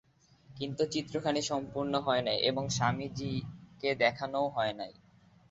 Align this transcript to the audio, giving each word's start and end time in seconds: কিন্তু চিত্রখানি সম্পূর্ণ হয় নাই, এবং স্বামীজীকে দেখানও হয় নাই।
কিন্তু 0.49 0.83
চিত্রখানি 0.85 1.41
সম্পূর্ণ 1.43 1.93
হয় 1.99 2.23
নাই, 2.23 2.37
এবং 2.41 2.63
স্বামীজীকে 2.69 3.89
দেখানও 4.03 4.43
হয় 4.47 4.73
নাই। 4.73 4.91